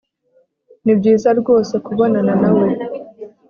[0.83, 2.67] nibyiza rwose kubonana nawe